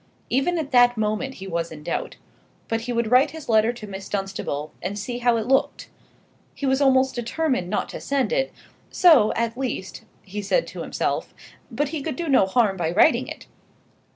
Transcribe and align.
Even 0.31 0.57
at 0.57 0.71
that 0.71 0.97
moment 0.97 1.35
he 1.35 1.45
was 1.47 1.71
in 1.71 1.83
doubt. 1.83 2.15
But 2.67 2.81
he 2.81 2.91
would 2.91 3.11
write 3.11 3.29
his 3.29 3.47
letter 3.47 3.71
to 3.73 3.85
Miss 3.85 4.09
Dunstable 4.09 4.73
and 4.81 4.97
see 4.97 5.19
how 5.19 5.37
it 5.37 5.45
looked. 5.45 5.89
He 6.55 6.65
was 6.65 6.81
almost 6.81 7.13
determined 7.13 7.69
not 7.69 7.87
to 7.89 8.01
send 8.01 8.33
it; 8.33 8.51
so, 8.89 9.31
at 9.35 9.55
least, 9.55 10.01
he 10.23 10.41
said 10.41 10.65
to 10.69 10.81
himself: 10.81 11.35
but 11.69 11.89
he 11.89 12.01
could 12.01 12.15
do 12.15 12.27
no 12.27 12.47
harm 12.47 12.77
by 12.77 12.89
writing 12.91 13.27
it. 13.27 13.45